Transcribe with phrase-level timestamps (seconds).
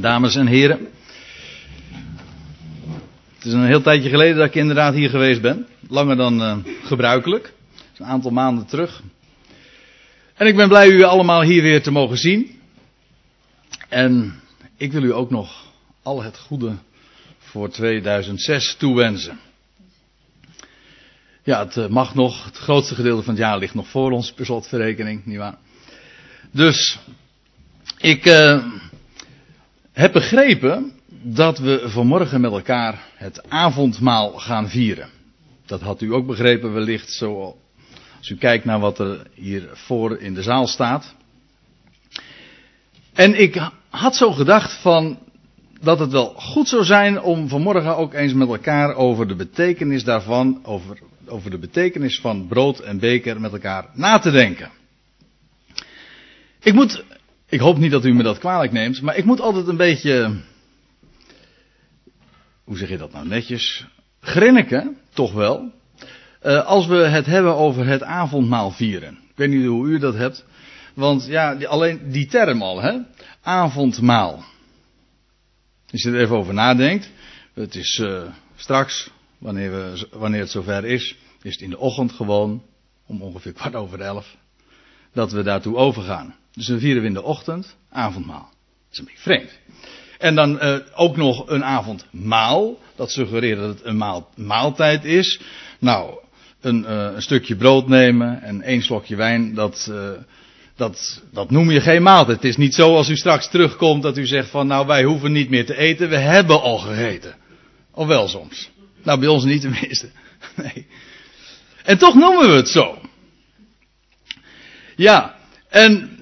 [0.00, 0.78] Dames en heren.
[3.34, 5.66] Het is een heel tijdje geleden dat ik inderdaad hier geweest ben.
[5.88, 7.52] Langer dan uh, gebruikelijk.
[7.96, 9.02] Een aantal maanden terug.
[10.34, 12.60] En ik ben blij u allemaal hier weer te mogen zien.
[13.88, 14.40] En
[14.76, 15.72] ik wil u ook nog
[16.02, 16.72] al het goede
[17.38, 19.38] voor 2006 toewensen.
[21.42, 22.44] Ja, het eh, mag nog.
[22.44, 25.58] Het grootste gedeelte van het jaar ligt nog voor ons per slotverrekening, nietwaar?
[26.50, 26.98] Dus,
[27.98, 28.64] ik uh,
[29.94, 30.92] heb begrepen
[31.22, 35.08] dat we vanmorgen met elkaar het avondmaal gaan vieren.
[35.66, 37.56] Dat had u ook begrepen wellicht zo
[38.18, 41.14] als u kijkt naar wat er hier voor in de zaal staat.
[43.12, 45.18] En ik had zo gedacht van
[45.80, 50.04] dat het wel goed zou zijn om vanmorgen ook eens met elkaar over de betekenis
[50.04, 54.70] daarvan, over, over de betekenis van brood en beker met elkaar na te denken.
[56.62, 57.04] Ik moet,
[57.54, 60.40] ik hoop niet dat u me dat kwalijk neemt, maar ik moet altijd een beetje,
[62.64, 63.86] hoe zeg je dat nou netjes,
[64.20, 65.72] grinniken, toch wel,
[66.42, 69.12] uh, als we het hebben over het avondmaal vieren.
[69.12, 70.44] Ik weet niet hoe u dat hebt,
[70.94, 72.98] want ja, alleen die term al, hè,
[73.42, 74.44] avondmaal.
[75.90, 77.10] Als je er even over nadenkt,
[77.52, 78.22] het is uh,
[78.56, 82.62] straks, wanneer, we, wanneer het zover is, is het in de ochtend gewoon,
[83.06, 84.36] om ongeveer kwart over elf,
[85.12, 86.34] dat we daartoe overgaan.
[86.54, 88.48] Dus dan vieren we in de ochtend avondmaal.
[88.50, 89.58] Dat is een beetje vreemd.
[90.18, 92.78] En dan uh, ook nog een avondmaal.
[92.96, 95.40] Dat suggereert dat het een maal, maaltijd is.
[95.78, 96.18] Nou,
[96.60, 100.10] een, uh, een, stukje brood nemen en één slokje wijn, dat, uh,
[100.76, 102.36] dat, dat noem je geen maaltijd.
[102.36, 105.32] Het is niet zo als u straks terugkomt dat u zegt van nou wij hoeven
[105.32, 107.34] niet meer te eten, we hebben al gegeten.
[107.90, 108.70] Of wel soms.
[109.02, 110.10] Nou bij ons niet tenminste.
[110.56, 110.86] Nee.
[111.84, 112.98] En toch noemen we het zo.
[114.96, 115.36] Ja,
[115.68, 116.14] en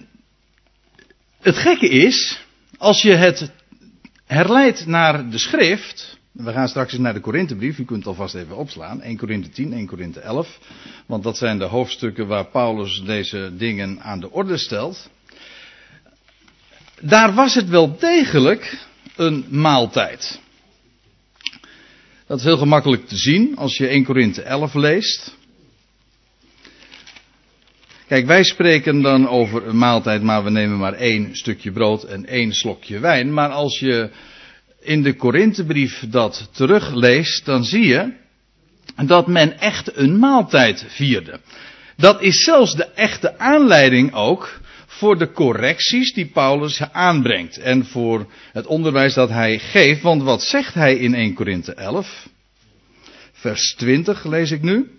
[1.42, 2.44] het gekke is,
[2.78, 3.50] als je het
[4.26, 8.34] herleidt naar de schrift, we gaan straks eens naar de Korinthebrief, u kunt het alvast
[8.34, 10.58] even opslaan, 1 Korinthe 10, 1 Korinthe 11,
[11.06, 15.10] want dat zijn de hoofdstukken waar Paulus deze dingen aan de orde stelt.
[17.00, 18.86] Daar was het wel degelijk
[19.16, 20.40] een maaltijd.
[22.26, 25.36] Dat is heel gemakkelijk te zien als je 1 Korinthe 11 leest.
[28.08, 32.26] Kijk, wij spreken dan over een maaltijd, maar we nemen maar één stukje brood en
[32.26, 33.34] één slokje wijn.
[33.34, 34.10] Maar als je
[34.80, 38.12] in de Korinthebrief dat terugleest, dan zie je
[39.04, 41.40] dat men echt een maaltijd vierde.
[41.96, 48.26] Dat is zelfs de echte aanleiding ook voor de correcties die Paulus aanbrengt en voor
[48.52, 50.02] het onderwijs dat hij geeft.
[50.02, 52.28] Want wat zegt hij in 1 Korinthe 11?
[53.32, 54.90] Vers 20 lees ik nu.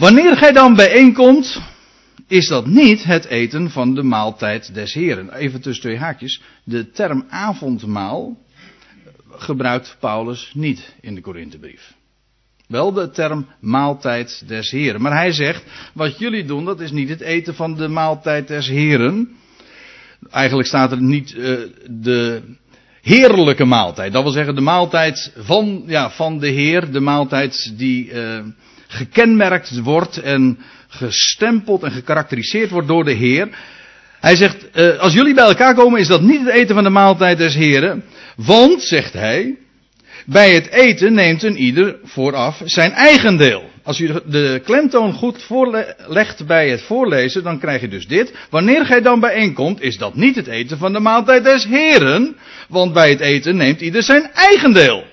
[0.00, 1.62] Wanneer gij dan bijeenkomt,
[2.26, 5.34] is dat niet het eten van de maaltijd des Heren.
[5.34, 6.42] Even tussen twee haakjes.
[6.64, 8.38] De term avondmaal
[9.30, 11.94] gebruikt Paulus niet in de Korinthebrief.
[12.66, 15.02] Wel de term maaltijd des Heren.
[15.02, 18.68] Maar hij zegt, wat jullie doen, dat is niet het eten van de maaltijd des
[18.68, 19.36] Heren.
[20.30, 21.58] Eigenlijk staat er niet uh,
[21.90, 22.42] de
[23.02, 24.12] heerlijke maaltijd.
[24.12, 26.92] Dat wil zeggen de maaltijd van, ja, van de Heer.
[26.92, 28.38] De maaltijd die uh,
[28.90, 30.58] gekenmerkt wordt en
[30.88, 33.48] gestempeld en gekarakteriseerd wordt door de Heer.
[34.20, 36.90] Hij zegt, uh, als jullie bij elkaar komen is dat niet het eten van de
[36.90, 38.04] maaltijd des Heren.
[38.36, 39.56] Want, zegt hij,
[40.26, 43.70] bij het eten neemt een ieder vooraf zijn eigen deel.
[43.82, 48.32] Als u de klemtoon goed voorlegt bij het voorlezen, dan krijg je dus dit.
[48.50, 52.36] Wanneer gij dan bijeenkomt, is dat niet het eten van de maaltijd des Heren.
[52.68, 55.04] Want bij het eten neemt ieder zijn eigen deel.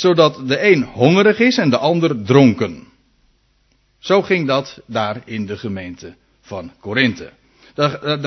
[0.00, 2.86] Zodat de een hongerig is en de ander dronken.
[3.98, 7.30] Zo ging dat daar in de gemeente van Korinthe.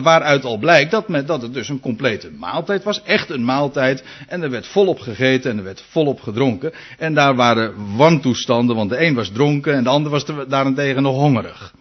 [0.02, 3.04] Waaruit al blijkt dat, dat het dus een complete maaltijd was.
[3.04, 4.04] Echt een maaltijd.
[4.28, 6.72] En er werd volop gegeten en er werd volop gedronken.
[6.98, 11.16] En daar waren wantoestanden, want de een was dronken en de ander was daarentegen nog
[11.16, 11.74] hongerig.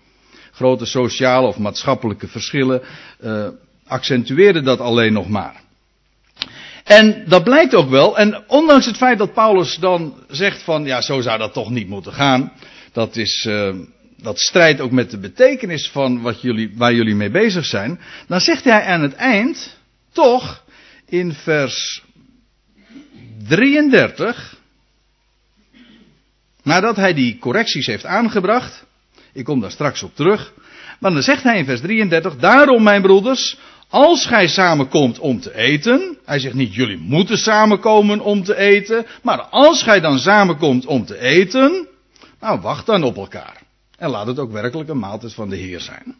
[0.52, 2.82] Grote sociale of maatschappelijke verschillen
[3.20, 3.48] uh,
[3.86, 5.60] accentueerden dat alleen nog maar.
[6.84, 8.18] En dat blijkt ook wel.
[8.18, 11.88] En ondanks het feit dat Paulus dan zegt van ja, zo zou dat toch niet
[11.88, 12.52] moeten gaan
[12.92, 13.74] dat is, uh,
[14.16, 18.00] dat strijdt ook met de betekenis van wat jullie, waar jullie mee bezig zijn.
[18.26, 19.76] Dan zegt hij aan het eind,
[20.12, 20.64] toch,
[21.08, 22.02] in vers
[23.48, 24.56] 33,
[26.62, 28.84] nadat hij die correcties heeft aangebracht,
[29.32, 30.52] ik kom daar straks op terug,
[31.00, 33.58] maar dan zegt hij in vers 33, daarom mijn broeders,
[33.92, 39.06] als gij samenkomt om te eten, hij zegt niet jullie moeten samenkomen om te eten,
[39.22, 41.88] maar als gij dan samenkomt om te eten,
[42.40, 43.62] nou, wacht dan op elkaar.
[43.98, 46.16] En laat het ook werkelijk een maaltijd van de Heer zijn.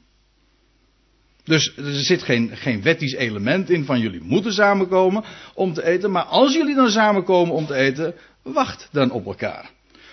[1.44, 6.10] Dus er zit geen, geen wettisch element in van jullie moeten samenkomen om te eten.
[6.10, 9.70] Maar als jullie dan samenkomen om te eten, wacht dan op elkaar.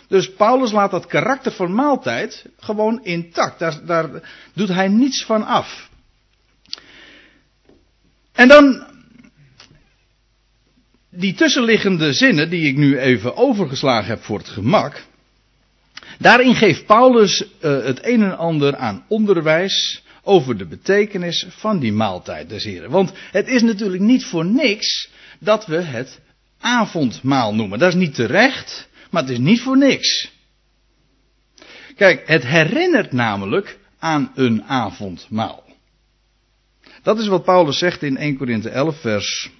[0.07, 3.59] Dus Paulus laat dat karakter van maaltijd gewoon intact.
[3.59, 4.09] Daar, daar
[4.53, 5.88] doet hij niets van af.
[8.39, 8.83] En dan
[11.09, 15.03] die tussenliggende zinnen die ik nu even overgeslagen heb voor het gemak.
[16.17, 21.91] Daarin geeft Paulus uh, het een en ander aan onderwijs over de betekenis van die
[21.91, 22.89] maaltijd des Heren.
[22.89, 25.09] Want het is natuurlijk niet voor niks
[25.39, 26.19] dat we het
[26.59, 27.79] avondmaal noemen.
[27.79, 30.31] Dat is niet terecht, maar het is niet voor niks.
[31.95, 35.68] Kijk, het herinnert namelijk aan een avondmaal.
[37.03, 39.51] Dat is wat Paulus zegt in 1 Korinthe 11 vers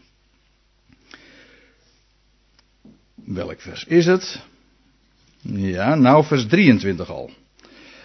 [3.26, 4.40] Welk vers is het?
[5.42, 7.30] Ja, nou vers 23 al.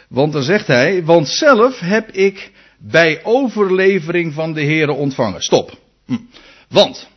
[0.09, 5.43] Want dan zegt hij, want zelf heb ik bij overlevering van de Here ontvangen.
[5.43, 5.79] Stop.
[6.07, 6.17] Hm.
[6.69, 7.09] Want,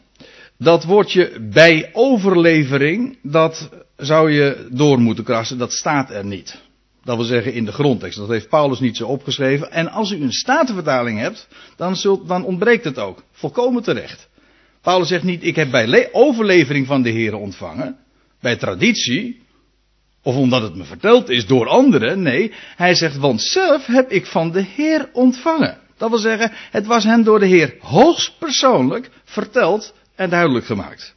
[0.57, 6.61] dat woordje bij overlevering, dat zou je door moeten krassen, dat staat er niet.
[7.07, 8.17] Dat wil zeggen in de grondtekst.
[8.17, 9.71] Dat heeft Paulus niet zo opgeschreven.
[9.71, 13.23] En als u een statenvertaling hebt, dan, zult, dan ontbreekt het ook.
[13.31, 14.29] Volkomen terecht.
[14.81, 17.97] Paulus zegt niet, ik heb bij overlevering van de Here ontvangen.
[18.41, 19.41] Bij traditie.
[20.23, 22.21] Of omdat het me verteld is door anderen.
[22.21, 25.77] Nee, hij zegt, want zelf heb ik van de Heer ontvangen.
[25.97, 31.15] Dat wil zeggen, het was hen door de Heer hoogstpersoonlijk verteld en duidelijk gemaakt.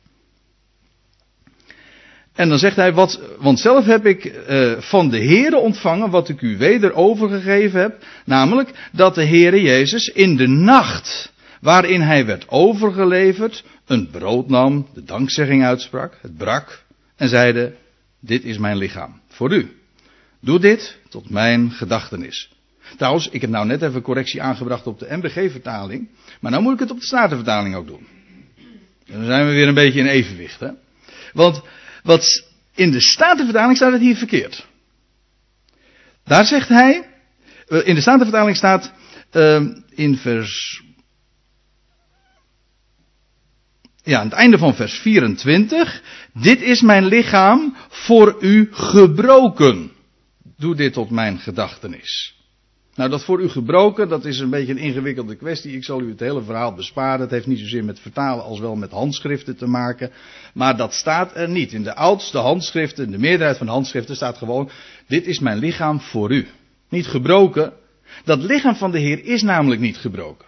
[2.41, 6.29] En dan zegt hij, wat, want zelf heb ik uh, van de Heere ontvangen wat
[6.29, 8.05] ik u weder overgegeven heb.
[8.25, 14.87] Namelijk dat de Heere Jezus in de nacht waarin hij werd overgeleverd, een brood nam,
[14.95, 16.85] de dankzegging uitsprak, het brak
[17.17, 17.75] en zeide,
[18.21, 19.77] dit is mijn lichaam voor u.
[20.41, 22.51] Doe dit tot mijn gedachtenis.
[22.97, 26.09] Trouwens, ik heb nou net even correctie aangebracht op de MBG-vertaling,
[26.41, 28.07] maar nou moet ik het op de Statenvertaling ook doen.
[29.07, 30.69] En dan zijn we weer een beetje in evenwicht, hè.
[31.33, 31.63] Want
[32.03, 32.45] wat
[32.75, 34.67] in de Statenvertaling staat het hier verkeerd.
[36.25, 37.09] Daar zegt hij,
[37.69, 38.93] eh, in de Statenvertaling staat
[39.33, 39.61] uh,
[39.95, 40.83] in vers
[44.03, 46.03] ja, aan het einde van vers 24.
[46.35, 49.93] Dit is mijn lichaam voor u gebroken.
[50.57, 52.40] Doe dit tot mijn gedachtenis.
[53.01, 55.77] Nou, dat voor u gebroken, dat is een beetje een ingewikkelde kwestie.
[55.77, 57.21] Ik zal u het hele verhaal besparen.
[57.21, 60.11] Het heeft niet zozeer met vertalen als wel met handschriften te maken.
[60.55, 61.73] Maar dat staat er niet.
[61.73, 64.71] In de oudste handschriften, in de meerderheid van de handschriften staat gewoon,
[65.07, 66.47] dit is mijn lichaam voor u.
[66.89, 67.73] Niet gebroken.
[68.25, 70.47] Dat lichaam van de Heer is namelijk niet gebroken.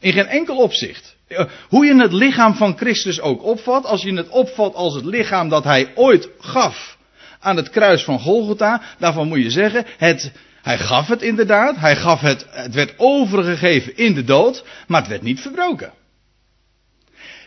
[0.00, 1.16] In geen enkel opzicht.
[1.26, 5.04] Eh, hoe je het lichaam van Christus ook opvat, als je het opvat als het
[5.04, 6.98] lichaam dat hij ooit gaf
[7.40, 10.32] aan het kruis van Golgotha, daarvan moet je zeggen, het,
[10.64, 15.10] hij gaf het inderdaad, hij gaf het, het werd overgegeven in de dood, maar het
[15.10, 15.92] werd niet verbroken.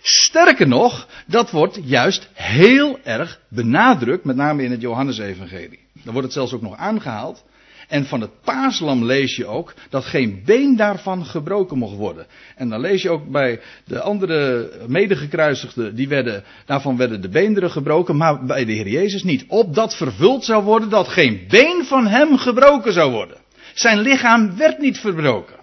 [0.01, 5.79] Sterker nog, dat wordt juist heel erg benadrukt, met name in het Johannesevangelie.
[5.93, 7.43] Dan wordt het zelfs ook nog aangehaald.
[7.87, 12.27] En van het paaslam lees je ook dat geen been daarvan gebroken mocht worden.
[12.55, 17.71] En dan lees je ook bij de andere medegekruisigden, die werden, daarvan werden de beenderen
[17.71, 19.45] gebroken, maar bij de Heer Jezus niet.
[19.47, 23.37] Opdat vervuld zou worden dat geen been van hem gebroken zou worden.
[23.73, 25.55] Zijn lichaam werd niet verbroken.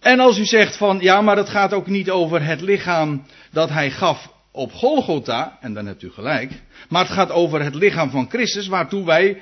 [0.00, 3.68] En als u zegt van, ja, maar het gaat ook niet over het lichaam dat
[3.68, 6.52] hij gaf op Golgotha, en dan hebt u gelijk,
[6.88, 9.40] maar het gaat over het lichaam van Christus, waartoe wij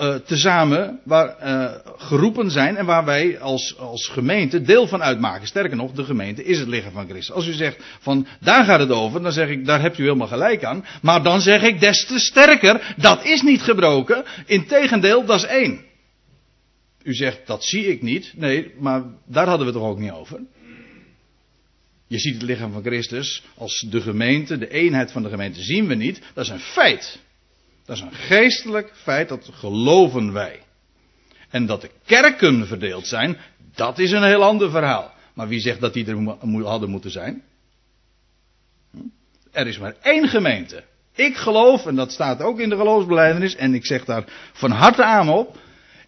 [0.00, 5.46] uh, tezamen waar, uh, geroepen zijn en waar wij als, als gemeente deel van uitmaken.
[5.46, 7.34] Sterker nog, de gemeente is het lichaam van Christus.
[7.34, 10.26] Als u zegt van daar gaat het over, dan zeg ik daar hebt u helemaal
[10.26, 10.84] gelijk aan.
[11.02, 14.24] Maar dan zeg ik des te sterker, dat is niet gebroken.
[14.46, 15.84] Integendeel, dat is één.
[17.02, 18.32] U zegt dat zie ik niet.
[18.36, 20.40] Nee, maar daar hadden we het toch ook niet over.
[22.12, 25.86] Je ziet het lichaam van Christus als de gemeente, de eenheid van de gemeente zien
[25.86, 26.22] we niet.
[26.34, 27.18] Dat is een feit.
[27.84, 30.60] Dat is een geestelijk feit, dat geloven wij.
[31.50, 33.38] En dat de kerken verdeeld zijn,
[33.74, 35.14] dat is een heel ander verhaal.
[35.34, 37.42] Maar wie zegt dat die er hadden moeten zijn?
[38.90, 38.98] Hm?
[39.52, 40.84] Er is maar één gemeente.
[41.14, 45.04] Ik geloof, en dat staat ook in de geloofsbeleidenis, en ik zeg daar van harte
[45.04, 45.58] aan op.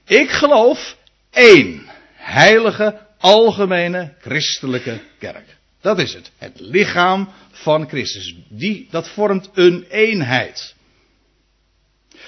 [0.05, 0.97] Ik geloof
[1.31, 1.83] één
[2.15, 5.63] heilige, algemene, christelijke kerk.
[5.85, 6.31] Dat is het.
[6.39, 8.37] Het lichaam van Christus.
[8.49, 10.75] Die, dat vormt een eenheid.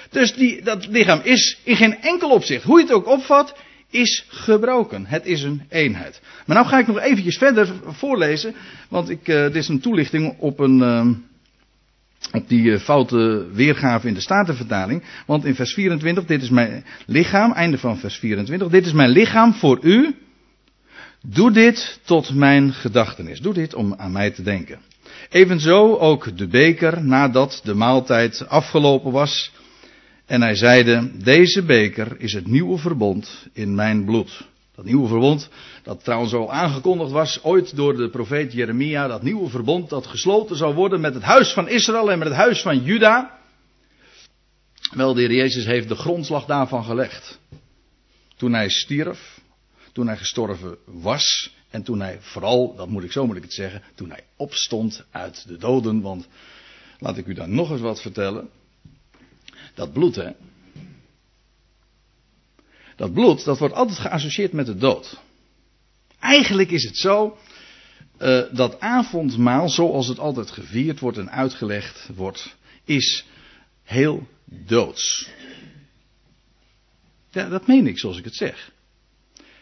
[0.09, 3.55] Dus die, dat lichaam is in geen enkel opzicht, hoe je het ook opvat,
[3.89, 5.05] is gebroken.
[5.05, 6.21] Het is een eenheid.
[6.45, 8.55] Maar nou ga ik nog eventjes verder voorlezen,
[8.89, 11.07] want ik, uh, dit is een toelichting op een, uh,
[12.31, 15.03] op die eh, foute weergave in de Statenvertaling.
[15.25, 19.09] Want in vers 24, dit is mijn lichaam, einde van vers 24, dit is mijn
[19.09, 20.15] lichaam voor u.
[21.21, 23.41] Doe dit tot mijn gedachtenis.
[23.41, 24.79] Doe dit om aan mij te denken.
[25.29, 29.51] Evenzo ook de beker nadat de maaltijd afgelopen was.
[30.25, 34.47] En hij zeide, deze beker is het nieuwe verbond in mijn bloed.
[34.75, 35.49] Dat nieuwe verbond,
[35.83, 40.55] dat trouwens al aangekondigd was ooit door de profeet Jeremia, dat nieuwe verbond dat gesloten
[40.55, 43.39] zou worden met het huis van Israël en met het huis van Juda.
[44.95, 47.39] Wel, de Heer Jezus heeft de grondslag daarvan gelegd.
[48.35, 49.36] Toen hij stierf,
[49.97, 53.83] toen hij gestorven was en toen hij vooral, dat moet ik zo moet het zeggen,
[53.95, 56.01] toen hij opstond uit de doden.
[56.01, 56.27] Want
[56.99, 58.49] laat ik u dan nog eens wat vertellen.
[59.73, 60.31] Dat bloed, hè.
[62.95, 65.19] Dat bloed, dat wordt altijd geassocieerd met de dood.
[66.19, 67.37] Eigenlijk is het zo
[68.19, 73.25] uh, dat avondmaal, zoals het altijd gevierd wordt en uitgelegd wordt, is
[73.83, 75.29] heel doods.
[77.29, 78.75] Ja, dat meen ik zoals ik het zeg.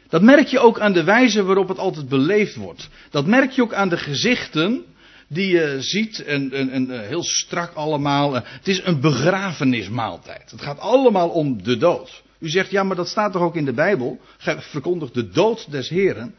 [0.09, 2.89] Dat merk je ook aan de wijze waarop het altijd beleefd wordt.
[3.09, 4.83] Dat merk je ook aan de gezichten
[5.27, 8.33] die je ziet en, eh, heel strak allemaal.
[8.33, 10.51] Het is een begrafenismaaltijd.
[10.51, 12.23] Het gaat allemaal om de dood.
[12.39, 14.19] U zegt, ja, maar dat staat toch ook in de Bijbel?
[14.57, 16.35] Verkondigt de dood des Heren.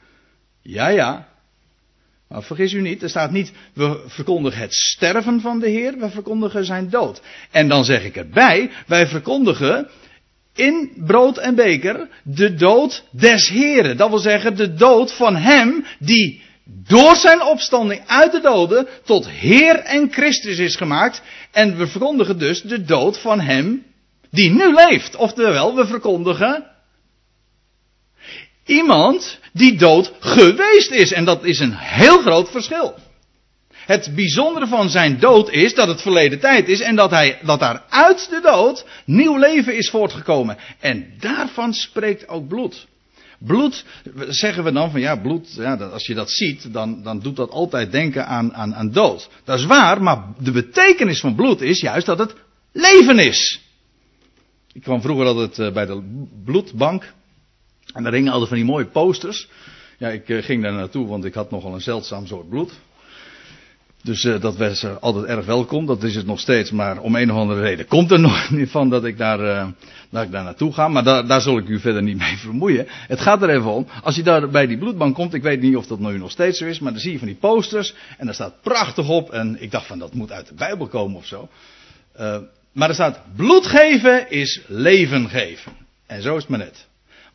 [0.63, 1.29] Ja, ja.
[2.29, 6.11] Maar vergis u niet, er staat niet, we verkondigen het sterven van de Heer, we
[6.11, 7.23] verkondigen zijn dood.
[7.51, 9.89] En dan zeg ik erbij, wij verkondigen
[10.57, 13.97] in brood en beker de dood des Heren.
[13.97, 19.29] Dat wil zeggen, de dood van Hem die door zijn opstanding uit de doden tot
[19.29, 21.23] Heer en Christus is gemaakt.
[21.53, 23.85] En we verkondigen dus de dood van Hem
[24.31, 25.17] die nu leeft.
[25.17, 26.67] Oftewel, we verkondigen
[28.65, 31.13] iemand die dood geweest is.
[31.13, 32.95] En dat is een heel groot verschil.
[33.87, 37.61] Het bijzondere van zijn dood is dat het verleden tijd is en dat, hij, dat
[37.61, 40.57] daar uit de dood nieuw leven is voortgekomen.
[40.81, 42.87] En daarvan spreekt ook bloed.
[43.39, 43.85] Bloed,
[44.29, 47.51] zeggen we dan van ja, bloed, ja, als je dat ziet, dan, dan doet dat
[47.51, 49.29] altijd denken aan, aan, aan dood.
[49.45, 52.35] Dat is waar, maar de betekenis van bloed is juist dat het
[52.73, 53.61] leven is.
[54.73, 57.13] Ik kwam vroeger altijd eh, bij de bloedbank.
[57.93, 59.49] En daar hingen altijd van die mooie posters.
[59.99, 62.73] Ja, ik eh, ging daar naartoe, want ik had nogal een zeldzaam soort bloed.
[64.07, 65.87] Dus uh, dat was uh, altijd erg welkom.
[65.87, 66.71] Dat is het nog steeds.
[66.71, 69.67] Maar om een of andere reden komt er nog niet van dat ik daar, uh,
[70.11, 70.89] dat ik daar naartoe ga.
[70.89, 72.87] Maar daar, daar zal ik u verder niet mee vermoeien.
[72.89, 73.87] Het gaat er even om.
[74.03, 75.35] Als je daar bij die bloedbank komt.
[75.35, 76.79] Ik weet niet of dat nu nog steeds zo is.
[76.79, 77.95] Maar dan zie je van die posters.
[78.19, 79.31] En daar staat prachtig op.
[79.31, 81.49] En ik dacht van dat moet uit de Bijbel komen of zo.
[82.73, 85.73] maar er staat bloed geven is leven geven.
[86.07, 86.87] En zo is het maar net.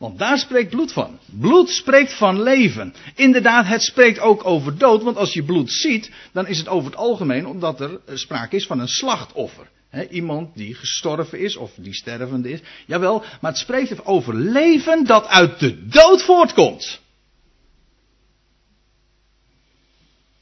[0.02, 1.18] Want daar spreekt bloed van.
[1.26, 2.94] Bloed spreekt van leven.
[3.14, 5.02] Inderdaad, het spreekt ook over dood.
[5.02, 8.66] Want als je bloed ziet, dan is het over het algemeen omdat er sprake is
[8.66, 9.68] van een slachtoffer.
[10.10, 12.60] iemand die gestorven is of die stervende is.
[12.86, 17.01] Jawel, maar het spreekt over leven dat uit de dood voortkomt.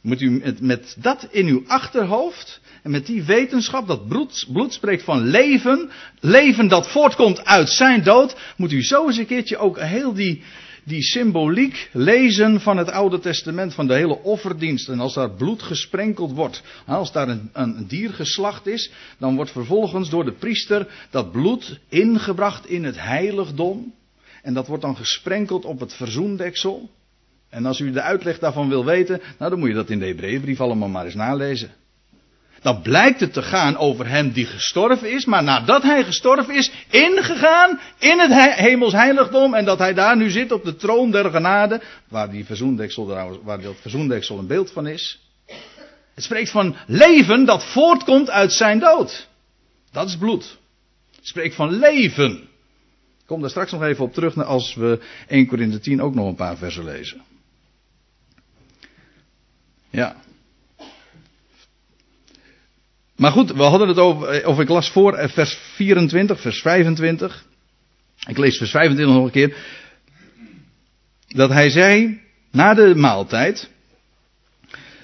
[0.01, 4.73] Moet u met, met dat in uw achterhoofd en met die wetenschap dat bloed, bloed
[4.73, 5.91] spreekt van leven,
[6.21, 10.43] leven dat voortkomt uit zijn dood, moet u zo eens een keertje ook heel die,
[10.85, 14.89] die symboliek lezen van het Oude Testament, van de hele offerdienst.
[14.89, 19.51] En als daar bloed gesprenkeld wordt, als daar een, een dier geslacht is, dan wordt
[19.51, 23.95] vervolgens door de priester dat bloed ingebracht in het heiligdom.
[24.43, 26.91] En dat wordt dan gesprenkeld op het verzoendeksel.
[27.51, 30.07] En als u de uitleg daarvan wil weten, nou dan moet je dat in de
[30.07, 31.71] Hebreeënbrief allemaal maar eens nalezen.
[32.63, 36.73] Dan blijkt het te gaan over hem die gestorven is, maar nadat hij gestorven is,
[36.91, 41.31] ingegaan in het hemels heiligdom en dat hij daar nu zit op de troon der
[41.31, 43.07] genade, waar die verzoendeksel,
[43.43, 45.21] waar dat verzoendeksel een beeld van is.
[46.15, 49.29] Het spreekt van leven dat voortkomt uit zijn dood.
[49.93, 50.59] Dat is bloed.
[51.17, 52.33] Het spreekt van leven.
[53.21, 56.27] Ik kom daar straks nog even op terug als we 1 Corinthië 10 ook nog
[56.27, 57.23] een paar versen lezen.
[59.91, 60.17] Ja.
[63.21, 66.61] Maar goed, we hadden het over, eh, of ik las voor eh, vers 24, vers
[66.61, 67.45] 25.
[68.29, 69.57] Ik lees vers 25 nog een keer.
[71.29, 72.21] Dat hij zei,
[72.51, 73.71] na de maaltijd,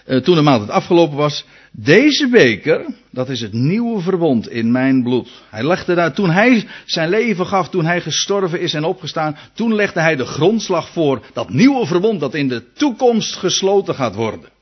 [0.04, 5.02] eh, toen de maaltijd afgelopen was, deze beker, dat is het nieuwe verbond in mijn
[5.02, 5.28] bloed.
[5.50, 9.74] Hij legde daar, toen hij zijn leven gaf, toen hij gestorven is en opgestaan, toen
[9.74, 14.54] legde hij de grondslag voor dat nieuwe verbond dat in de toekomst gesloten gaat worden.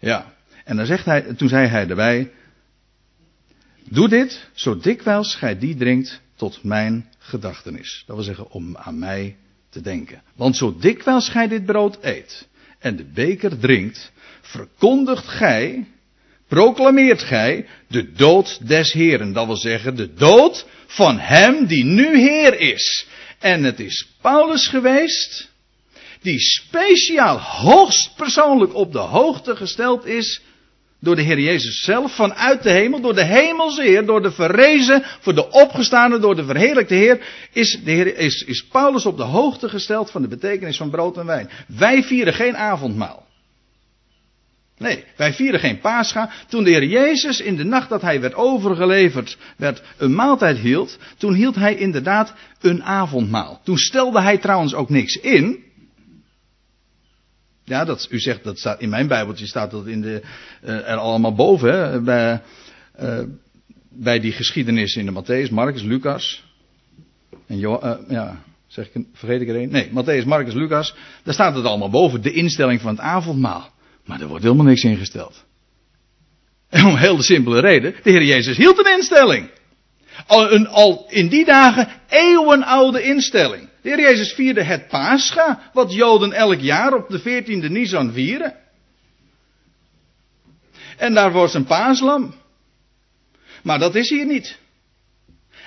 [0.00, 2.30] Ja, en dan zegt hij, toen zei hij erbij,
[3.84, 8.02] doe dit zo dikwijls gij die drinkt tot mijn gedachtenis.
[8.06, 9.36] Dat wil zeggen om aan mij
[9.70, 10.22] te denken.
[10.34, 15.86] Want zo dikwijls gij dit brood eet en de beker drinkt, verkondigt gij
[16.48, 19.32] proclameert gij de dood des Heren.
[19.32, 23.06] Dat wil zeggen, de dood van hem die nu Heer is.
[23.38, 25.50] En het is Paulus geweest,
[26.22, 30.42] die speciaal hoogst persoonlijk op de hoogte gesteld is
[31.00, 35.34] door de Heer Jezus zelf vanuit de hemel, door de hemelse door de verrezen, voor
[35.34, 37.20] de opgestane, door de verheerlijkte Heer,
[37.52, 41.16] is, de Heer, is, is Paulus op de hoogte gesteld van de betekenis van brood
[41.16, 41.50] en wijn.
[41.66, 43.28] Wij vieren geen avondmaal.
[44.78, 46.30] Nee, wij vieren geen Pascha.
[46.48, 50.98] Toen de Heer Jezus in de nacht dat hij werd overgeleverd, werd een maaltijd hield,
[51.18, 53.60] toen hield hij inderdaad een avondmaal.
[53.64, 55.69] Toen stelde hij trouwens ook niks in.
[57.70, 60.22] Ja, dat, u zegt dat staat in mijn Bijbeltje staat dat in de,
[60.64, 62.42] uh, er allemaal boven, hè, bij,
[63.00, 63.18] uh,
[63.88, 66.44] bij die geschiedenis in de Matthäus, Marcus, Lucas.
[67.46, 69.70] En uh, ja, zeg ik, vergeet ik er een?
[69.70, 70.94] Nee, Matthäus, Marcus, Lucas.
[71.22, 73.72] Daar staat het allemaal boven, de instelling van het avondmaal.
[74.04, 75.44] Maar er wordt helemaal niks ingesteld.
[76.68, 79.50] En om heel de simpele reden, de Heer Jezus hield een instelling.
[80.26, 83.69] Al, een, al in die dagen eeuwenoude instelling.
[83.82, 88.54] De Heer Jezus vierde het Pascha, wat Joden elk jaar op de 14e Nisan vieren.
[90.96, 92.34] En daar wordt een paaslam.
[93.62, 94.58] Maar dat is hier niet.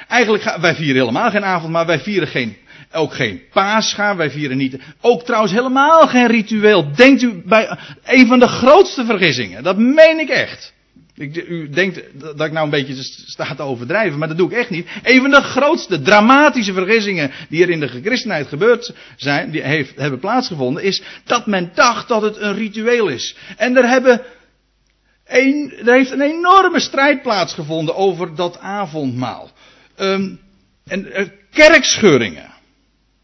[0.08, 2.58] Eigenlijk, wij vieren helemaal geen avond, maar wij vieren geen,
[2.92, 6.96] ook geen paascha, wij vieren niet, ook trouwens helemaal geen ritueel.
[6.96, 10.73] Denkt u bij een van de grootste vergissingen, dat meen ik echt.
[11.16, 14.58] Ik, u denkt dat ik nou een beetje sta te overdrijven, maar dat doe ik
[14.58, 14.88] echt niet.
[15.04, 19.96] Een van de grootste dramatische vergissingen die er in de christenheid gebeurd zijn, die heeft,
[19.96, 23.36] hebben plaatsgevonden, is dat men dacht dat het een ritueel is.
[23.58, 24.22] En er, hebben
[25.26, 29.52] een, er heeft een enorme strijd plaatsgevonden over dat avondmaal.
[30.00, 30.40] Um,
[30.86, 32.52] en uh, kerkscheuringen.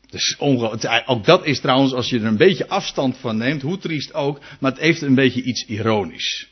[0.10, 4.14] Dus ook dat is trouwens, als je er een beetje afstand van neemt, hoe triest
[4.14, 6.49] ook, maar het heeft een beetje iets ironisch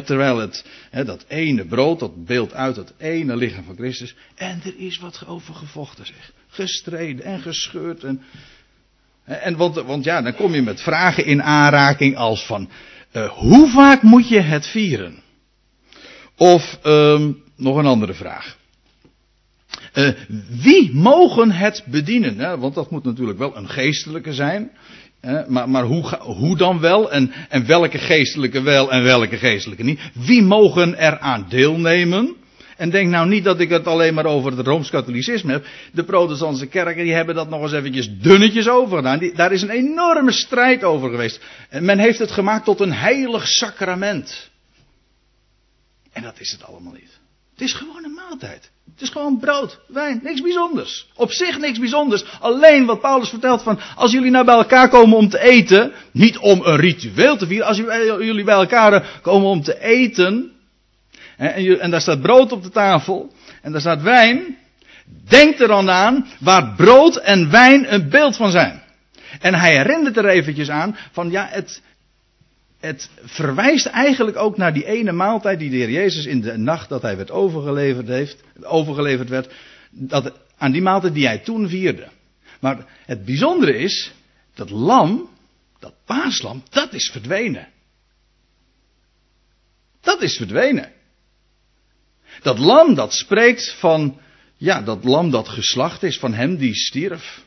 [0.00, 4.14] terwijl het, dat ene brood, dat beeld uit dat ene lichaam van Christus.
[4.34, 6.32] En er is wat over gevochten, zeg.
[6.48, 8.04] Gestreden en gescheurd.
[8.04, 8.22] En,
[9.24, 12.68] en want, want ja, dan kom je met vragen in aanraking als van,
[13.12, 15.22] uh, hoe vaak moet je het vieren?
[16.36, 18.56] Of um, nog een andere vraag.
[19.94, 20.08] Uh,
[20.62, 22.38] wie mogen het bedienen?
[22.38, 22.58] Hè?
[22.58, 24.70] Want dat moet natuurlijk wel een geestelijke zijn
[25.46, 27.12] maar, maar hoe, hoe, dan wel?
[27.12, 30.00] En, en welke geestelijke wel en welke geestelijke niet?
[30.12, 32.36] Wie mogen er aan deelnemen?
[32.76, 35.66] En denk nou niet dat ik het alleen maar over het Rooms-Katholicisme heb.
[35.92, 39.30] De protestantse kerken die hebben dat nog eens eventjes dunnetjes over gedaan.
[39.34, 41.40] Daar is een enorme strijd over geweest.
[41.68, 44.50] En men heeft het gemaakt tot een heilig sacrament.
[46.12, 47.20] En dat is het allemaal niet.
[47.52, 48.70] Het is gewoon een maaltijd.
[48.92, 51.08] Het is gewoon brood, wijn, niks bijzonders.
[51.14, 52.24] Op zich niks bijzonders.
[52.40, 56.38] Alleen wat Paulus vertelt van, als jullie nou bij elkaar komen om te eten, niet
[56.38, 57.76] om een ritueel te vieren, als
[58.26, 60.52] jullie bij elkaar komen om te eten,
[61.36, 64.56] en, en daar staat brood op de tafel, en daar staat wijn,
[65.28, 68.82] denk er dan aan waar brood en wijn een beeld van zijn.
[69.40, 71.82] En hij herinnert er eventjes aan van, ja, het,
[72.82, 76.88] het verwijst eigenlijk ook naar die ene maaltijd die de Heer Jezus in de nacht
[76.88, 79.52] dat hij werd overgeleverd, heeft, overgeleverd werd,
[79.90, 82.08] dat, aan die maaltijd die hij toen vierde.
[82.60, 84.12] Maar het bijzondere is,
[84.54, 85.30] dat lam,
[85.78, 87.68] dat paaslam, dat is verdwenen.
[90.00, 90.92] Dat is verdwenen.
[92.42, 94.20] Dat lam dat spreekt van,
[94.56, 97.44] ja, dat lam dat geslacht is, van hem die stierf.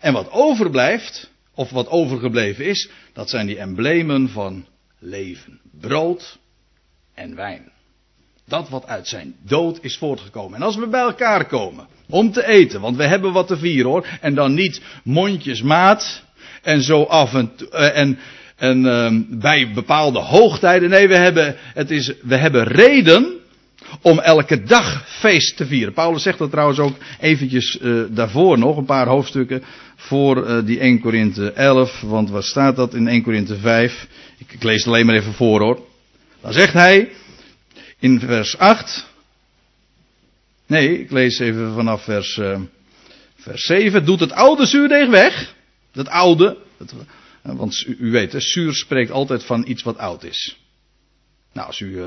[0.00, 4.66] En wat overblijft, of wat overgebleven is, dat zijn die emblemen van
[4.98, 5.60] leven.
[5.80, 6.38] Brood
[7.14, 7.72] en wijn.
[8.44, 10.54] Dat wat uit zijn dood is voortgekomen.
[10.58, 13.90] En als we bij elkaar komen om te eten, want we hebben wat te vieren
[13.90, 16.24] hoor, en dan niet mondjesmaat
[16.62, 18.18] en zo af en toe, eh, en,
[18.56, 20.90] en uh, bij bepaalde hoogtijden.
[20.90, 23.37] Nee, we hebben, het is, we hebben reden
[24.02, 25.92] om elke dag feest te vieren.
[25.92, 29.62] Paulus zegt dat trouwens ook eventjes uh, daarvoor nog, een paar hoofdstukken
[29.96, 32.00] voor uh, die 1 Korinthe 11.
[32.00, 34.06] Want wat staat dat in 1 Korinthe 5?
[34.38, 35.86] Ik, lees het alleen maar even voor hoor.
[36.40, 37.10] Dan zegt hij
[37.98, 39.06] in vers 8.
[40.66, 42.60] Nee, ik lees even vanaf vers, uh,
[43.36, 44.04] vers 7.
[44.04, 45.54] Doet het oude zuurdeeg weg.
[45.92, 46.56] Dat oude.
[47.42, 50.58] Want u, u weet, hè, zuur spreekt altijd van iets wat oud is.
[51.52, 52.00] Nou, als u,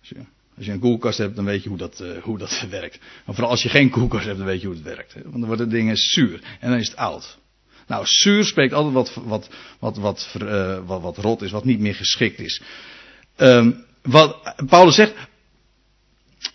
[0.00, 0.26] als u
[0.58, 2.98] als je een koelkast hebt, dan weet je hoe dat, uh, hoe dat werkt.
[3.24, 5.14] Maar vooral als je geen koelkast hebt, dan weet je hoe het werkt.
[5.14, 6.40] Want dan wordt het ding zuur.
[6.60, 7.38] En dan is het oud.
[7.86, 11.80] Nou, zuur spreekt altijd wat, wat, wat, wat, uh, wat, wat rot is, wat niet
[11.80, 12.62] meer geschikt is.
[13.36, 15.12] Um, wat Paulus zegt,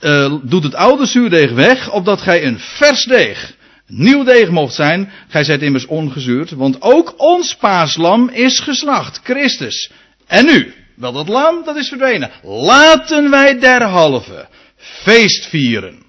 [0.01, 3.55] uh, doet het oude zuurdeeg weg, opdat gij een vers deeg,
[3.87, 5.11] nieuw deeg mocht zijn.
[5.27, 9.91] Gij zijt immers ongezuurd, want ook ons paaslam is geslacht, Christus.
[10.27, 10.73] En nu?
[10.95, 12.31] Wel, dat lam, dat is verdwenen.
[12.43, 16.03] Laten wij derhalve feest vieren.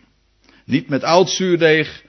[0.64, 2.02] Niet met oud zuurdeeg,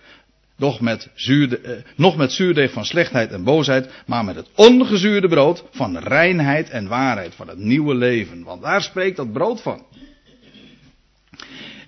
[0.57, 5.63] nog met, eh, nog met zuurdeeg van slechtheid en boosheid, maar met het ongezuurde brood
[5.71, 8.43] van reinheid en waarheid, van het nieuwe leven.
[8.43, 9.85] Want daar spreekt dat brood van.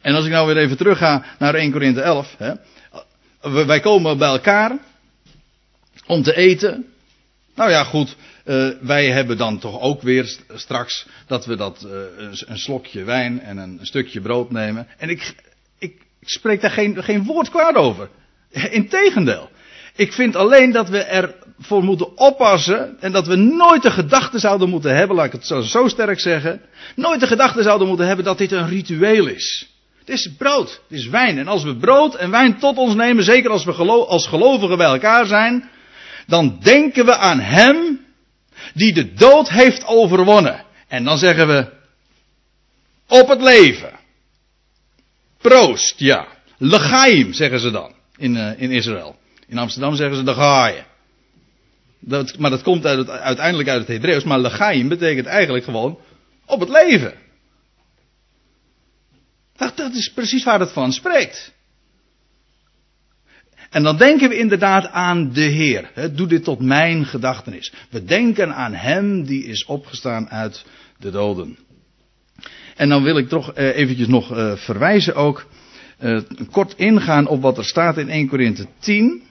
[0.02, 2.36] En als ik nou weer even terugga naar 1 Korinthe 11.
[2.38, 2.54] Hè,
[3.65, 4.78] wij komen bij elkaar
[6.06, 6.86] om te eten.
[7.58, 8.15] Nou ja, goed.
[8.46, 11.91] Uh, wij hebben dan toch ook weer straks dat we dat uh,
[12.46, 14.88] een, slokje wijn en een, stukje brood nemen.
[14.98, 15.36] En ik,
[15.80, 18.10] ik, ik spreek daar geen, geen woord kwaad over.
[18.70, 19.50] Integendeel.
[19.96, 24.70] Ik vind alleen dat we ervoor moeten oppassen en dat we nooit de gedachte zouden
[24.70, 26.62] moeten hebben, laat ik het zo, zo sterk zeggen,
[26.96, 29.70] nooit de gedachte zouden moeten hebben dat dit een ritueel is.
[30.00, 31.38] Het is brood, het is wijn.
[31.38, 34.88] En als we brood en wijn tot ons nemen, zeker als we als gelovigen bij
[34.88, 35.70] elkaar zijn,
[36.28, 38.06] dan denken we aan Hem
[38.74, 40.66] die de dood heeft overwonnen.
[40.88, 41.72] En dan zeggen we,
[43.08, 44.00] op het leven.
[45.38, 46.28] Proost, ja.
[46.58, 49.16] Legaim, zeggen ze dan in, uh, in Israël.
[49.48, 50.86] In Amsterdam zeggen ze de gaaien.
[52.00, 54.24] Dat, maar dat komt uit het, uiteindelijk uit het Hebreeuws.
[54.24, 56.00] Maar legaim betekent eigenlijk gewoon
[56.46, 57.13] op het leven.
[59.58, 61.54] Dat, dat is precies waar het van spreekt.
[63.69, 66.12] En dan denken we inderdaad aan de Heer.
[66.15, 67.73] Doe dit tot mijn gedachtenis.
[67.89, 70.65] We denken aan Hem die is opgestaan uit
[70.97, 71.58] de doden.
[72.75, 75.45] En dan wil ik toch eh, eventjes nog eh, verwijzen ook.
[76.01, 79.23] Uh, kort ingaan op wat er staat in 1 Korinthe 10.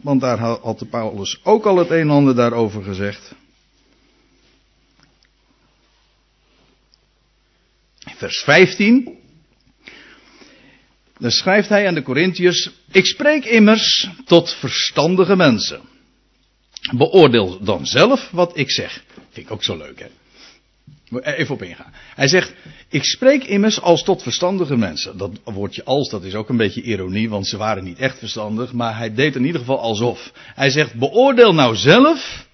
[0.00, 3.34] Want daar had de Paulus ook al het een en ander daarover gezegd.
[7.98, 9.18] Vers 15.
[11.18, 15.80] Dan schrijft hij aan de Corinthiërs: Ik spreek immers tot verstandige mensen.
[16.96, 19.04] Beoordeel dan zelf wat ik zeg.
[19.30, 20.06] Vind ik ook zo leuk, hè?
[21.20, 21.92] Even op ingaan.
[22.14, 22.54] Hij zegt,
[22.88, 25.18] ik spreek immers als tot verstandige mensen.
[25.18, 28.72] Dat woordje als, dat is ook een beetje ironie, want ze waren niet echt verstandig,
[28.72, 30.32] maar hij deed in ieder geval alsof.
[30.34, 32.46] Hij zegt, beoordeel nou zelf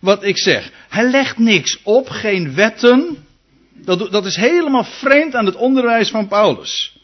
[0.00, 0.72] wat ik zeg.
[0.88, 3.26] Hij legt niks op, geen wetten.
[3.74, 6.97] Dat, dat is helemaal vreemd aan het onderwijs van Paulus.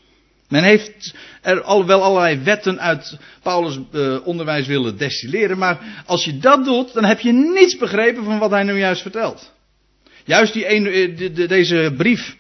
[0.48, 6.24] Men heeft er al wel allerlei wetten uit Paulus' uh, onderwijs willen destilleren, maar als
[6.24, 9.52] je dat doet, dan heb je niets begrepen van wat hij nu juist vertelt.
[10.24, 12.36] Juist die eh, de, de, deze brief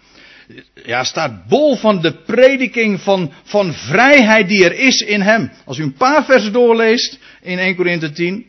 [0.84, 5.50] ja, staat bol van de prediking van, van vrijheid die er is in hem.
[5.64, 8.46] Als u een paar versen doorleest in 1 Korinthe 10,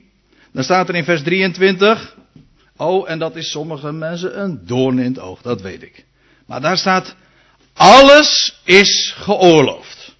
[0.51, 2.15] dan staat er in vers 23.
[2.77, 6.05] Oh, en dat is sommige mensen een doorn in het oog, dat weet ik.
[6.45, 7.15] Maar daar staat,
[7.77, 10.15] alles is geoorloofd.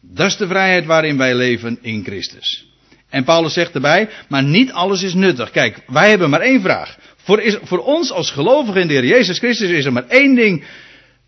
[0.00, 2.66] Dat is de vrijheid waarin wij leven in Christus.
[3.08, 5.50] En Paulus zegt erbij, maar niet alles is nuttig.
[5.50, 6.96] Kijk, wij hebben maar één vraag.
[7.16, 10.34] Voor, is, voor ons als gelovigen in de Heer Jezus Christus is er maar één
[10.34, 10.64] ding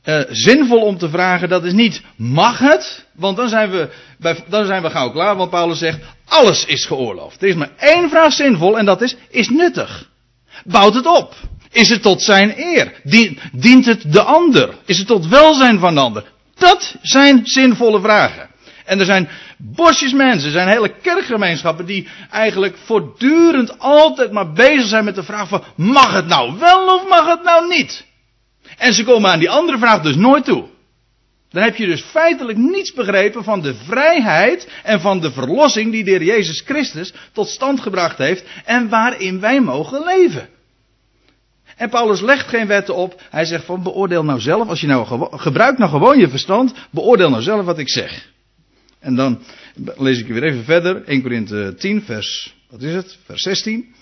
[0.04, 1.48] uh, zinvol om te vragen.
[1.48, 3.04] Dat is niet, mag het?
[3.14, 3.88] Want dan zijn, we,
[4.48, 5.36] dan zijn we gauw klaar.
[5.36, 7.42] Want Paulus zegt, alles is geoorloofd.
[7.42, 10.08] Er is maar één vraag zinvol en dat is, is nuttig?
[10.64, 11.34] Bouwt het op?
[11.72, 13.00] Is het tot zijn eer?
[13.52, 14.74] Dient het de ander?
[14.84, 16.32] Is het tot welzijn van de ander?
[16.54, 18.48] Dat zijn zinvolle vragen.
[18.84, 19.28] En er zijn
[19.58, 25.22] bosjes mensen, er zijn hele kerkgemeenschappen die eigenlijk voortdurend altijd maar bezig zijn met de
[25.22, 28.06] vraag van mag het nou wel of mag het nou niet?
[28.78, 30.68] En ze komen aan die andere vraag dus nooit toe.
[31.50, 36.04] Dan heb je dus feitelijk niets begrepen van de vrijheid en van de verlossing die
[36.04, 40.48] de Heer Jezus Christus tot stand gebracht heeft en waarin wij mogen leven.
[41.80, 43.22] En Paulus legt geen wetten op.
[43.30, 47.30] Hij zegt van beoordeel nou zelf, als je nou gebruikt nou gewoon je verstand, beoordeel
[47.30, 48.28] nou zelf wat ik zeg.
[48.98, 49.42] En dan
[49.96, 51.04] lees ik weer even verder.
[51.04, 53.18] 1 Korinthe 10 vers, wat is het?
[53.24, 53.94] Vers 16.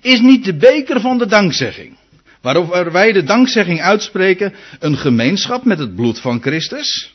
[0.00, 1.96] Is niet de beker van de dankzegging,
[2.40, 7.14] waarover wij de dankzegging uitspreken, een gemeenschap met het bloed van Christus?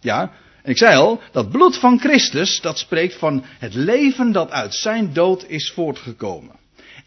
[0.00, 0.32] Ja,
[0.64, 5.12] ik zei al, dat bloed van Christus, dat spreekt van het leven dat uit zijn
[5.12, 6.60] dood is voortgekomen.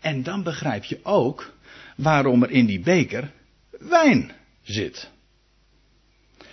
[0.05, 1.53] En dan begrijp je ook
[1.95, 3.31] waarom er in die beker
[3.71, 5.09] wijn zit.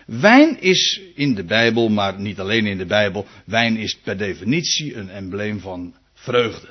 [0.06, 4.94] Wijn is in de Bijbel, maar niet alleen in de Bijbel, wijn is per definitie
[4.94, 6.68] een embleem van vreugde.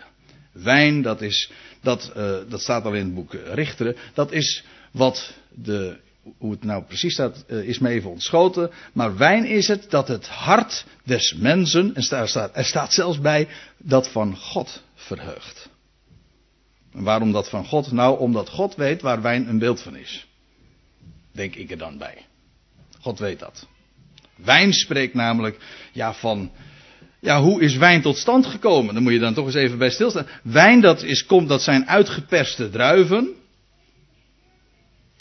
[0.51, 5.33] Wijn, dat, is, dat, uh, dat staat al in het boek Richteren, dat is wat
[5.49, 5.97] de,
[6.37, 8.71] hoe het nou precies staat, uh, is me even ontschoten.
[8.93, 13.19] Maar wijn is het dat het hart des mensen, en er staat, er staat zelfs
[13.19, 15.70] bij, dat van God verheugt.
[16.91, 17.91] Waarom dat van God?
[17.91, 20.27] Nou, omdat God weet waar wijn een beeld van is.
[21.31, 22.25] Denk ik er dan bij.
[22.99, 23.67] God weet dat.
[24.35, 25.57] Wijn spreekt namelijk
[25.91, 26.51] ja, van,
[27.19, 28.93] Ja, hoe is wijn tot stand gekomen?
[28.93, 30.27] Dan moet je dan toch eens even bij stilstaan.
[30.43, 33.35] Wijn, dat, is, komt, dat zijn uitgeperste druiven.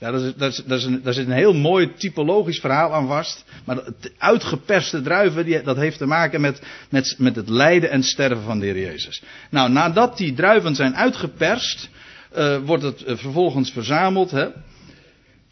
[0.01, 3.45] Ja, is een, daar zit een heel mooi typologisch verhaal aan vast.
[3.65, 3.83] Maar
[4.19, 8.59] uitgeperste druiven, die, dat heeft te maken met, met, met het lijden en sterven van
[8.59, 9.23] de Heer Jezus.
[9.51, 11.89] Nou, nadat die druiven zijn uitgeperst,
[12.37, 14.31] uh, wordt het uh, vervolgens verzameld.
[14.31, 14.49] Hè?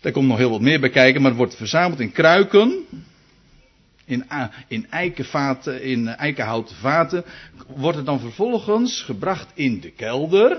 [0.00, 2.84] Daar komt nog heel wat meer bij kijken, maar het wordt verzameld in kruiken.
[4.04, 4.24] In,
[4.68, 7.24] in eikenvaten, in eikenhouten vaten.
[7.76, 10.58] Wordt het dan vervolgens gebracht in de kelder.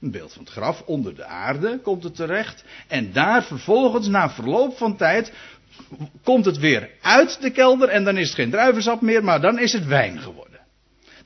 [0.00, 2.64] Een beeld van het graf, onder de aarde komt het terecht.
[2.86, 5.32] En daar vervolgens, na verloop van tijd,
[6.22, 7.88] komt het weer uit de kelder.
[7.88, 10.60] En dan is het geen druivensap meer, maar dan is het wijn geworden.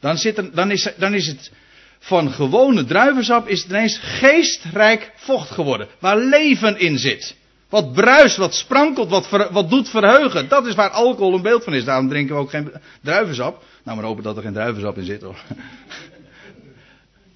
[0.00, 1.52] Dan, zit dan, is, dan is het
[1.98, 5.88] van gewone druivensap is ineens geestrijk vocht geworden.
[5.98, 7.36] Waar leven in zit.
[7.68, 10.48] Wat bruist, wat sprankelt, wat, wat doet verheugen.
[10.48, 11.84] Dat is waar alcohol een beeld van is.
[11.84, 13.62] Daarom drinken we ook geen druivensap.
[13.84, 15.38] Nou, maar hopen dat er geen druivensap in zit hoor.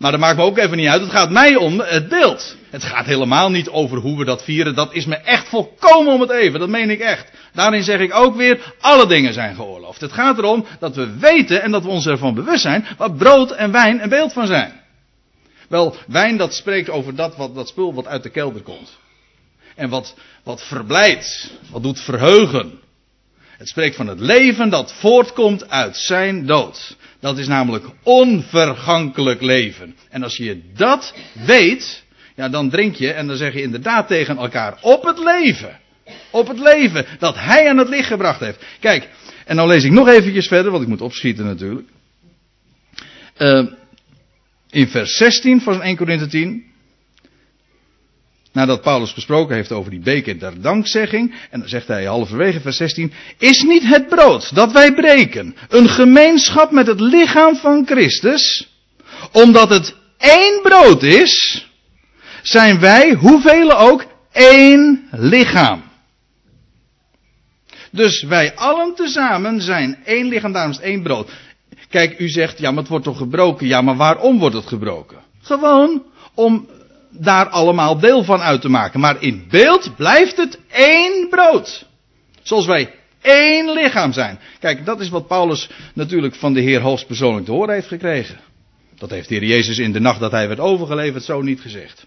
[0.04, 1.00] Maar dat maakt me ook even niet uit.
[1.00, 2.56] Het gaat mij om het beeld.
[2.70, 4.74] Het gaat helemaal niet over hoe we dat vieren.
[4.74, 6.60] Dat is me echt volkomen om het even.
[6.60, 7.30] Dat meen ik echt.
[7.52, 10.00] Daarin zeg ik ook weer, alle dingen zijn geoorloofd.
[10.00, 13.50] Het gaat erom dat we weten en dat we ons ervan bewust zijn wat brood
[13.50, 14.80] en wijn een beeld van zijn.
[15.68, 18.98] Wel, wijn dat spreekt over dat, wat, dat spul wat uit de kelder komt.
[19.74, 22.80] En wat, wat verblijdt, wat doet verheugen.
[23.64, 26.96] Het spreekt van het leven dat voortkomt uit zijn dood.
[27.20, 29.96] Dat is namelijk onvergankelijk leven.
[30.10, 34.36] En als je dat weet, ja, dan drink je en dan zeg je inderdaad tegen
[34.36, 35.80] elkaar op het leven.
[36.30, 38.64] Op het leven dat hij aan het licht gebracht heeft.
[38.80, 39.08] Kijk,
[39.44, 41.88] en dan lees ik nog eventjes verder, want ik moet opschieten natuurlijk.
[43.38, 43.66] Uh,
[44.70, 46.64] in vers 16 van 1 Korinthe 10
[48.54, 52.76] nadat Paulus gesproken heeft over die beker der dankzegging, en dan zegt hij halverwege vers
[52.76, 58.68] 16, is niet het brood dat wij breken een gemeenschap met het lichaam van Christus,
[59.32, 61.66] omdat het één brood is,
[62.42, 65.82] zijn wij, hoeveel ook, één lichaam.
[67.90, 71.30] Dus wij allen tezamen zijn één lichaam, daarom is één brood.
[71.88, 73.66] Kijk, u zegt, ja, maar het wordt toch gebroken?
[73.66, 75.18] Ja, maar waarom wordt het gebroken?
[75.42, 76.02] Gewoon
[76.34, 76.68] om
[77.18, 79.00] daar allemaal deel van uit te maken.
[79.00, 81.86] Maar in beeld blijft het één brood.
[82.42, 84.38] Zoals wij één lichaam zijn.
[84.60, 88.38] Kijk, dat is wat Paulus natuurlijk van de Heer hoogstpersoonlijk te horen heeft gekregen.
[88.98, 92.06] Dat heeft de Heer Jezus in de nacht dat hij werd overgeleverd zo niet gezegd.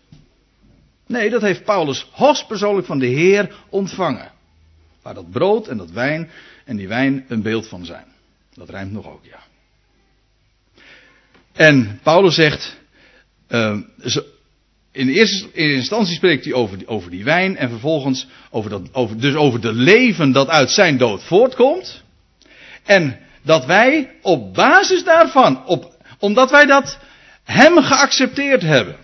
[1.07, 4.31] Nee, dat heeft Paulus hoogstpersoonlijk van de Heer ontvangen.
[5.01, 6.29] Waar dat brood en dat wijn
[6.65, 8.05] en die wijn een beeld van zijn.
[8.53, 9.39] Dat rijmt nog ook, ja.
[11.53, 12.77] En Paulus zegt,
[13.49, 13.77] uh,
[14.97, 19.35] in eerste instantie spreekt hij over, over die wijn en vervolgens over dat, over, dus
[19.35, 22.03] over de leven dat uit zijn dood voortkomt.
[22.83, 26.99] En dat wij op basis daarvan, op, omdat wij dat
[27.43, 28.95] hem geaccepteerd hebben,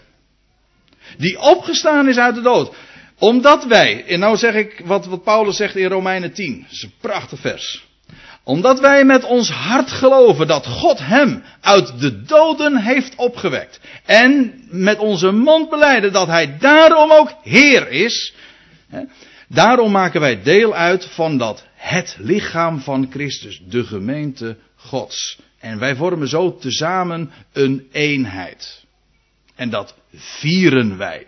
[1.18, 2.76] die opgestaan is uit de dood,
[3.20, 6.84] omdat wij, en nou zeg ik wat, wat Paulus zegt in Romeinen 10, dat is
[6.84, 7.86] een prachtig vers
[8.44, 13.80] omdat wij met ons hart geloven dat God hem uit de doden heeft opgewekt.
[14.06, 18.34] En met onze mond beleiden dat hij daarom ook Heer is.
[19.48, 25.40] Daarom maken wij deel uit van dat het lichaam van Christus, de gemeente Gods.
[25.60, 28.84] En wij vormen zo tezamen een eenheid.
[29.56, 31.26] En dat vieren wij.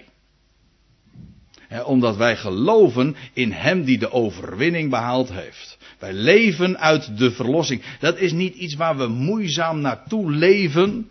[1.86, 5.75] omdat wij geloven in Hem die de overwinning behaald heeft.
[6.00, 7.82] Wij leven uit de verlossing.
[8.00, 11.10] Dat is niet iets waar we moeizaam naartoe leven.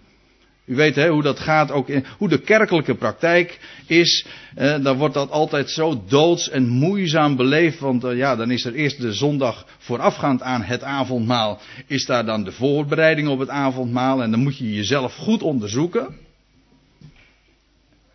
[0.67, 4.27] U weet hè, hoe dat gaat, ook in, hoe de kerkelijke praktijk is.
[4.55, 7.79] Eh, dan wordt dat altijd zo doods en moeizaam beleefd.
[7.79, 11.61] Want eh, ja, dan is er eerst de zondag voorafgaand aan het avondmaal.
[11.87, 14.23] Is daar dan de voorbereiding op het avondmaal.
[14.23, 16.23] En dan moet je jezelf goed onderzoeken.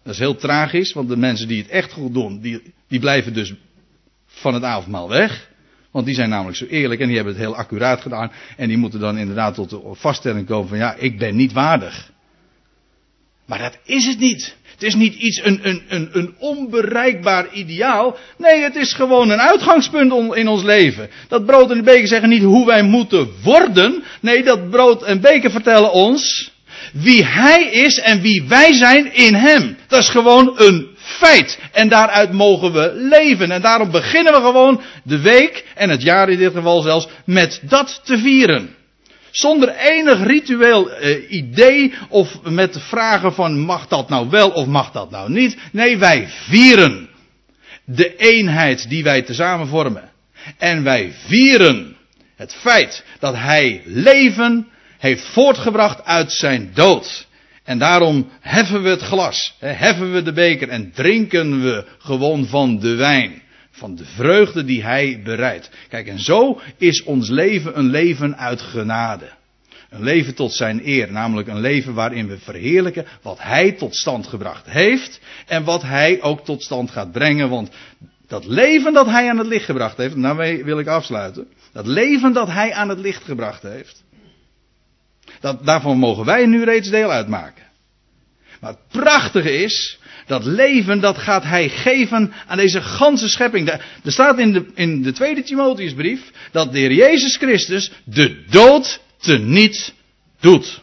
[0.03, 3.33] Dat is heel tragisch, want de mensen die het echt goed doen, die, die blijven
[3.33, 3.53] dus
[4.25, 5.48] van het avondmaal weg.
[5.91, 8.31] Want die zijn namelijk zo eerlijk en die hebben het heel accuraat gedaan.
[8.57, 12.11] En die moeten dan inderdaad tot de vaststelling komen van ja, ik ben niet waardig.
[13.45, 14.55] Maar dat is het niet.
[14.71, 18.17] Het is niet iets, een, een, een, een onbereikbaar ideaal.
[18.37, 21.09] Nee, het is gewoon een uitgangspunt in ons leven.
[21.27, 24.03] Dat brood en de beker zeggen niet hoe wij moeten worden.
[24.21, 26.51] Nee, dat brood en beker vertellen ons
[26.93, 29.77] wie hij is en wie wij zijn in hem.
[29.87, 31.59] Dat is gewoon een feit.
[31.71, 33.51] En daaruit mogen we leven.
[33.51, 37.61] En daarom beginnen we gewoon de week, en het jaar in dit geval zelfs, met
[37.63, 38.75] dat te vieren.
[39.31, 44.91] Zonder enig ritueel uh, idee of met vragen van mag dat nou wel of mag
[44.91, 45.57] dat nou niet.
[45.71, 47.09] Nee, wij vieren
[47.85, 50.09] de eenheid die wij tezamen vormen.
[50.57, 51.97] En wij vieren
[52.39, 54.67] Het feit dat hij leven
[54.97, 57.27] heeft voortgebracht uit zijn dood.
[57.69, 62.79] En daarom heffen we het glas, heffen we de beker en drinken we gewoon van
[62.79, 63.41] de wijn.
[63.71, 65.69] Van de vreugde die hij bereidt.
[65.89, 69.29] Kijk, en zo is ons leven een leven uit genade.
[69.89, 74.27] Een leven tot zijn eer, namelijk een leven waarin we verheerlijken wat hij tot stand
[74.27, 77.49] gebracht heeft en wat hij ook tot stand gaat brengen.
[77.49, 77.69] Want
[78.27, 81.47] dat leven dat hij aan het licht gebracht heeft, daarmee wil ik afsluiten.
[81.73, 84.03] Dat leven dat hij aan het licht gebracht heeft,
[85.39, 87.63] dat, daarvan mogen wij nu reeds deel uitmaken.
[88.59, 93.69] Maar het prachtige is, dat leven dat gaat hij geven aan deze ganse schepping.
[93.69, 99.01] Er staat in de, in de tweede Timotheusbrief dat de Heer Jezus Christus de dood
[99.17, 99.93] teniet
[100.39, 100.81] doet.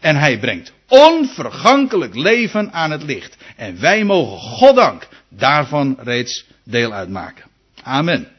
[0.00, 3.36] En hij brengt onvergankelijk leven aan het licht.
[3.56, 7.44] En wij mogen Goddank daarvan reeds deel uitmaken.
[7.82, 8.33] Amen.